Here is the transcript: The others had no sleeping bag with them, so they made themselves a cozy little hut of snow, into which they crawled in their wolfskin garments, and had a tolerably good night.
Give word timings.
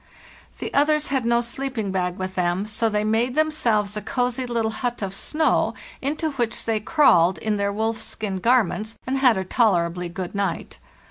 The 0.57 0.73
others 0.73 1.09
had 1.13 1.27
no 1.27 1.41
sleeping 1.41 1.91
bag 1.91 2.17
with 2.17 2.33
them, 2.33 2.65
so 2.65 2.89
they 2.89 3.03
made 3.03 3.35
themselves 3.35 3.95
a 3.95 4.01
cozy 4.01 4.47
little 4.47 4.71
hut 4.71 5.03
of 5.03 5.13
snow, 5.13 5.75
into 6.01 6.31
which 6.31 6.65
they 6.65 6.79
crawled 6.79 7.37
in 7.37 7.57
their 7.57 7.71
wolfskin 7.71 8.41
garments, 8.41 8.97
and 9.05 9.19
had 9.19 9.37
a 9.37 9.43
tolerably 9.45 10.09
good 10.09 10.33
night. 10.33 10.79